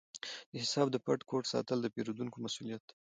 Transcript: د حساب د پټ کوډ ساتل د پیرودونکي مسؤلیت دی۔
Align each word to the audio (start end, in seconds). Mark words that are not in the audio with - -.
د 0.51 0.53
حساب 0.63 0.87
د 0.91 0.97
پټ 1.05 1.19
کوډ 1.29 1.43
ساتل 1.53 1.77
د 1.81 1.87
پیرودونکي 1.95 2.37
مسؤلیت 2.45 2.81
دی۔ 2.87 2.93